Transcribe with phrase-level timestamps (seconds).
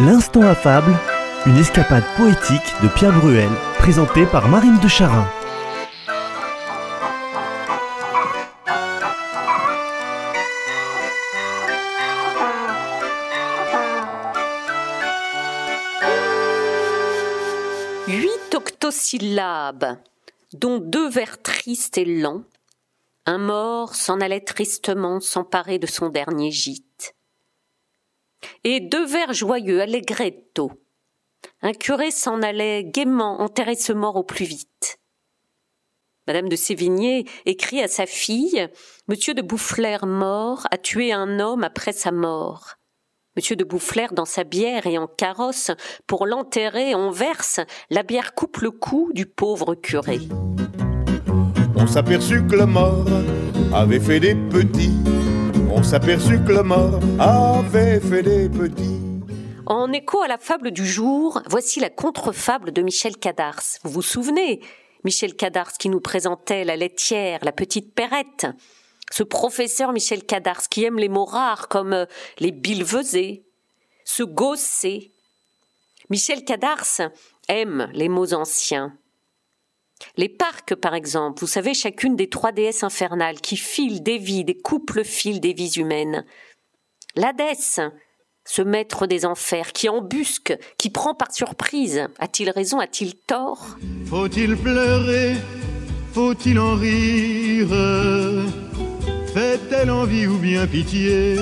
[0.00, 0.92] L'instant affable,
[1.46, 3.48] une escapade poétique de Pierre Bruel,
[3.78, 5.24] présentée par Marine de Charin.
[18.08, 19.98] Huit octosyllabes,
[20.54, 22.42] dont deux vers tristes et lents.
[23.26, 27.14] Un mort s'en allait tristement s'emparer de son dernier gîte.
[28.64, 30.72] Et deux vers joyeux, allegretto.
[31.62, 34.98] Un curé s'en allait gaiement enterrer ce mort au plus vite.
[36.26, 38.68] Madame de Sévigné écrit à sa fille
[39.08, 42.76] Monsieur de Boufflers mort a tué un homme après sa mort.
[43.36, 45.72] Monsieur de Boufflers dans sa bière et en carrosse,
[46.06, 50.20] pour l'enterrer, on verse, la bière coupe le cou du pauvre curé.
[51.76, 53.04] On s'aperçut que le mort
[53.74, 54.94] avait fait des petits.
[55.76, 59.00] On s'aperçut que le mort avait fait des petits.
[59.66, 63.60] En écho à la fable du jour, voici la contre-fable de Michel Cadars.
[63.82, 64.60] Vous vous souvenez
[65.02, 68.46] Michel Cadars qui nous présentait la laitière, la petite perrette.
[69.10, 72.06] Ce professeur Michel Cadars qui aime les mots rares comme euh,
[72.38, 73.44] les bilvesés,
[74.04, 75.10] se gosser.
[76.08, 77.00] Michel Cadars
[77.48, 78.96] aime les mots anciens.
[80.16, 84.44] Les parcs, par exemple, vous savez, chacune des trois déesses infernales qui filent des vies,
[84.44, 86.24] des couples fil des vies humaines.
[87.16, 87.80] L'Hadès,
[88.44, 92.08] ce maître des enfers, qui embusque, qui prend par surprise.
[92.18, 93.76] A-t-il raison, a-t-il tort?
[94.06, 95.34] Faut-il pleurer?
[96.12, 97.68] Faut-il en rire?
[99.32, 101.36] Fait-elle envie ou bien pitié?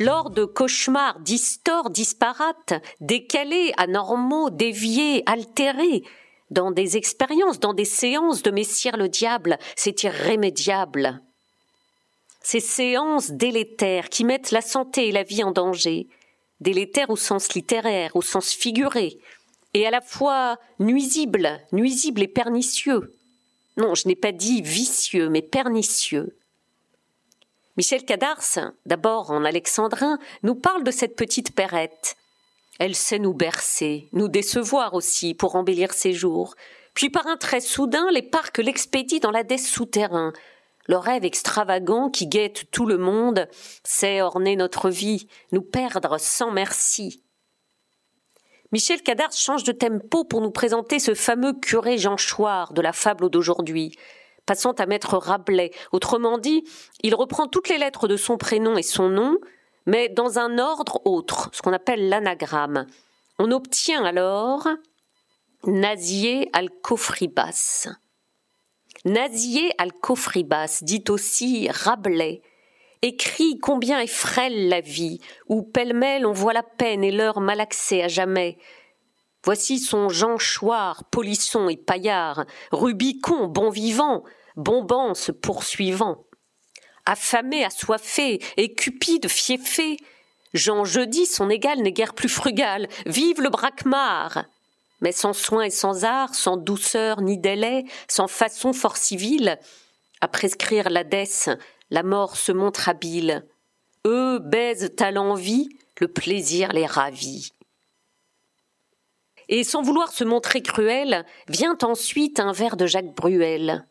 [0.00, 6.02] Lors de cauchemars distors, disparates, décalés, anormaux, déviés, altérés,
[6.52, 11.20] dans des expériences, dans des séances de Messire le diable, c'est irrémédiable.
[12.42, 16.08] Ces séances délétères qui mettent la santé et la vie en danger,
[16.60, 19.18] délétères au sens littéraire, au sens figuré,
[19.74, 23.16] et à la fois nuisibles, nuisibles et pernicieux.
[23.78, 26.36] Non, je n'ai pas dit vicieux, mais pernicieux.
[27.78, 32.16] Michel Cadars, d'abord en alexandrin, nous parle de cette petite perrette.
[32.84, 36.56] Elle sait nous bercer, nous décevoir aussi pour embellir ses jours.
[36.94, 40.32] Puis par un trait soudain, les parcs l'expédient dans l'Hadès souterrain.
[40.88, 43.46] Le rêve extravagant qui guette tout le monde
[43.84, 47.22] sait orner notre vie, nous perdre sans merci.
[48.72, 52.92] Michel Cadars change de tempo pour nous présenter ce fameux curé Jean Chouard de la
[52.92, 53.96] fable d'aujourd'hui
[54.44, 55.70] passant à maître Rabelais.
[55.92, 56.64] Autrement dit,
[57.04, 59.38] il reprend toutes les lettres de son prénom et son nom,
[59.86, 62.86] mais dans un ordre autre, ce qu'on appelle l'anagramme.
[63.38, 64.68] On obtient alors
[65.64, 67.88] Nazier Alcofribas.
[69.04, 72.42] Nazier Alcofribas, dit aussi Rabelais,
[73.02, 78.02] écrit combien est frêle la vie, où pêle-mêle on voit la peine et l'heure malaxée
[78.02, 78.58] à jamais,
[79.44, 84.22] Voici son Jean Chouard, polisson et paillard, Rubicon, bon vivant,
[84.56, 86.26] Bombance poursuivant.
[87.06, 89.96] Affamé, assoiffé, et cupide, fiefé,
[90.54, 94.44] Jean Jeudi, son égal, n'est guère plus frugal, vive le braquemar
[95.00, 99.58] Mais sans soin et sans art, sans douceur ni délai, sans façon fort civile,
[100.20, 101.48] à prescrire l'Hadès,
[101.90, 103.46] la mort se montre habile.
[104.06, 105.68] Eux baisent à l'envie,
[106.00, 107.52] le plaisir les ravit.
[109.48, 113.86] Et sans vouloir se montrer cruel, vient ensuite un vers de Jacques Bruel.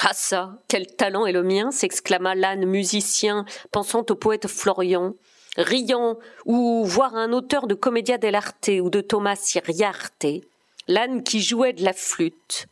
[0.00, 5.14] Ah ça, quel talent est le mien s'exclama l'âne musicien, pensant au poète Florian,
[5.56, 10.44] riant, ou voir un auteur de Commedia dell'arte ou de Thomas Iriarte,
[10.86, 12.66] l'âne qui jouait de la flûte.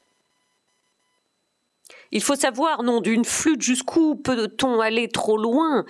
[2.12, 5.84] Il faut savoir, non, d'une flûte jusqu'où peut-on aller trop loin?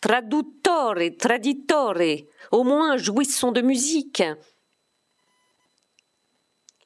[0.00, 1.98] Traduttore, traditore,
[2.52, 4.22] au moins jouissons de musique.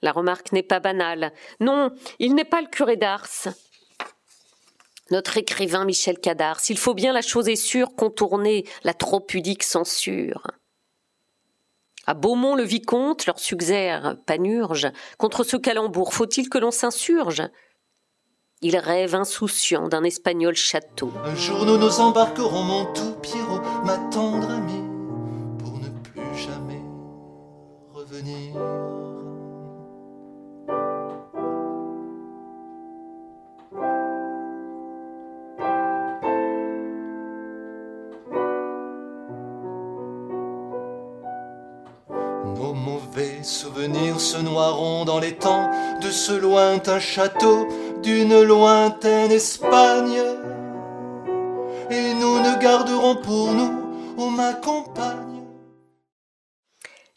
[0.05, 1.33] La remarque n'est pas banale.
[1.61, 3.49] Non, il n'est pas le curé d'Ars.
[5.11, 9.63] Notre écrivain Michel Cadars, il faut bien la chose est sûre contourner la trop pudique
[9.63, 10.47] censure.
[12.07, 16.13] À Beaumont le vicomte leur suggère panurge contre ce calembour.
[16.13, 17.43] Faut-il que l'on s'insurge?
[18.61, 21.13] Il rêve insouciant d'un espagnol château.
[21.25, 24.34] Un jour nous nous embarquerons, mon tout Pierrot, ma tendre
[42.65, 45.71] Nos mauvais souvenirs se noieront dans les temps
[46.01, 47.69] de ce lointain château
[48.03, 50.23] d'une lointaine Espagne.
[51.91, 55.43] Et nous ne garderons pour nous oh ma compagne.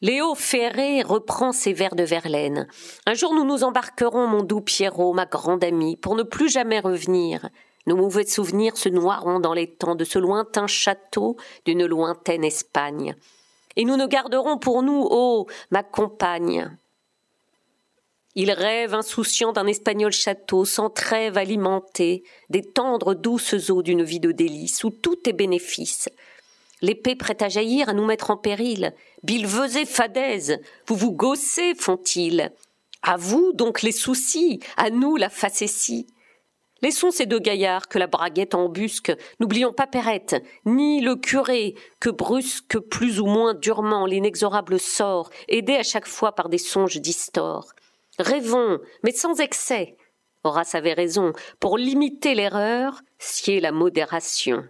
[0.02, 2.68] Léo Ferré reprend ses vers de Verlaine.
[3.06, 6.82] Un jour nous nous embarquerons, mon doux Pierrot, ma grande amie, pour ne plus jamais
[6.82, 7.48] revenir.
[7.86, 13.16] Nos mauvais souvenirs se noieront dans les temps de ce lointain château d'une lointaine Espagne.
[13.77, 16.77] Et nous ne garderons pour nous, oh, ma compagne.
[18.33, 24.19] Il rêve insouciant d'un espagnol château, sans trêve alimenté, des tendres douces eaux d'une vie
[24.19, 26.09] de délices, où tout est bénéfice.
[26.81, 28.94] L'épée prête à jaillir, à nous mettre en péril.
[29.24, 32.51] Bilvesez, fadaise, vous vous gaussez, font-ils.
[33.03, 36.07] À vous donc les soucis, à nous la facétie.
[36.81, 40.35] Laissons ces deux gaillards que la braguette embusque, n'oublions pas Perrette,
[40.65, 46.33] ni le curé, que brusque plus ou moins durement l'inexorable sort, aidé à chaque fois
[46.33, 47.74] par des songes distors.
[48.19, 49.97] Rêvons, mais sans excès.
[50.44, 54.63] Horace avait raison, pour limiter l'erreur, sied la modération.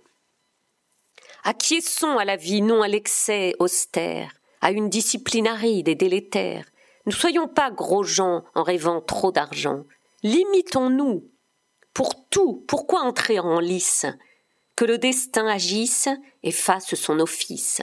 [1.44, 6.66] Acquiesçons à la vie, non à l'excès austère, à une discipline aride et délétère?
[7.06, 9.86] Ne soyons pas gros gens en rêvant trop d'argent.
[10.24, 11.24] Limitons-nous.
[11.98, 14.06] Pour tout, pourquoi entrer en lice?
[14.76, 16.08] Que le destin agisse
[16.44, 17.82] et fasse son office.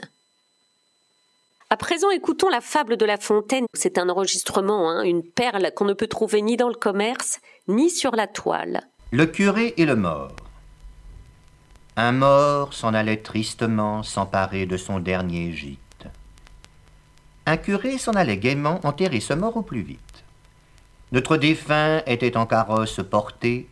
[1.69, 3.65] À présent, écoutons la fable de La Fontaine.
[3.73, 7.89] C'est un enregistrement, hein, une perle qu'on ne peut trouver ni dans le commerce, ni
[7.89, 8.87] sur la toile.
[9.11, 10.37] Le curé et le mort.
[11.97, 16.07] Un mort s'en allait tristement s'emparer de son dernier gîte.
[17.45, 19.99] Un curé s'en allait gaiement enterrer ce mort au plus vite.
[21.11, 23.67] Notre défunt était en carrosse porté,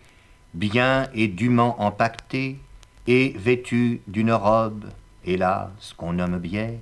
[0.53, 2.59] bien et dûment empaqueté,
[3.07, 4.85] et vêtu d'une robe,
[5.25, 6.79] hélas, qu'on nomme bière,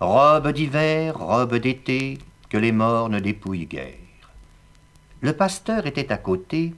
[0.00, 3.94] robe d'hiver, robe d'été, que les morts ne dépouillent guère.
[5.20, 6.74] Le pasteur était à côté,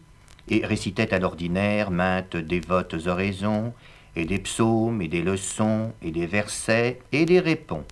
[0.49, 3.73] et récitait à l'ordinaire maintes dévotes oraisons,
[4.15, 7.85] et des psaumes, et des leçons, et des versets, et des répons.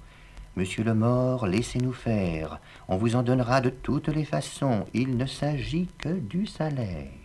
[0.56, 2.58] Monsieur le mort, laissez-nous faire,
[2.88, 7.19] on vous en donnera de toutes les façons, il ne s'agit que du salaire.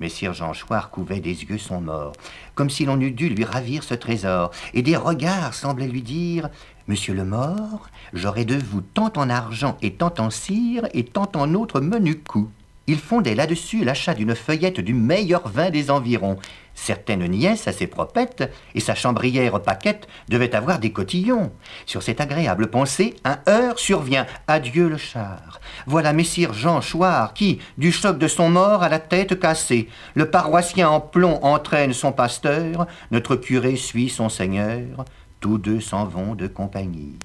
[0.00, 2.12] Messire Jean Chouard couvait des yeux son mort,
[2.54, 6.48] comme si l'on eût dû lui ravir ce trésor, et des regards semblaient lui dire
[6.88, 11.30] Monsieur le mort, j'aurai de vous tant en argent et tant en cire et tant
[11.34, 12.50] en autres menus coups.
[12.86, 16.36] Il fondait là-dessus l'achat d'une feuillette du meilleur vin des environs.
[16.74, 21.50] Certaines nièces, assez propettes, et sa chambrière paquette devait avoir des cotillons.
[21.86, 24.26] Sur cette agréable pensée, un heurt survient.
[24.48, 25.60] Adieu le char.
[25.86, 29.88] Voilà messire Jean Chouard qui, du choc de son mort, a la tête cassée.
[30.14, 35.06] Le paroissien en plomb entraîne son pasteur, notre curé suit son seigneur.
[35.40, 37.16] Tous deux s'en vont de compagnie.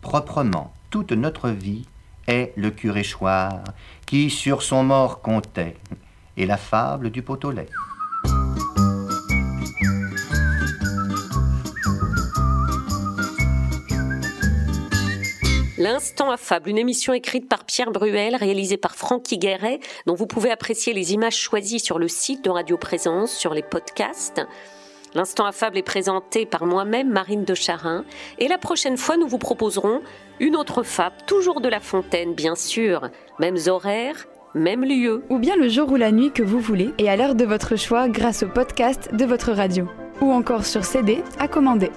[0.00, 1.86] Proprement, toute notre vie
[2.28, 3.02] est le curé
[4.06, 5.76] qui sur son mort comptait,
[6.36, 7.68] et la fable du pot au lait.
[15.78, 20.50] L'Instant Affable, une émission écrite par Pierre Bruel, réalisée par Francky Guéret, dont vous pouvez
[20.50, 24.44] apprécier les images choisies sur le site de Radio Présence, sur les podcasts.
[25.14, 28.04] L'instant affable est présenté par moi-même, Marine de Charin,
[28.38, 30.02] et la prochaine fois, nous vous proposerons
[30.40, 33.08] une autre fable, toujours de La Fontaine, bien sûr,
[33.38, 35.22] mêmes horaires, même lieu.
[35.30, 37.76] Ou bien le jour ou la nuit que vous voulez, et à l'heure de votre
[37.76, 39.86] choix grâce au podcast de votre radio.
[40.20, 41.90] Ou encore sur CD à commander.